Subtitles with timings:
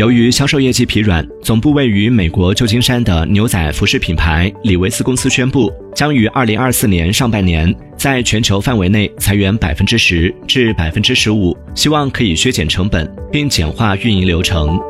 [0.00, 14.89] 由于销售业绩疲软总部位于美国旧金山的牛仔服饰品牌李维斯公司宣布将于二零二四年上半年在全球范围内裁员百分之十至百分之十五希望可以削减成本并简化运营流程。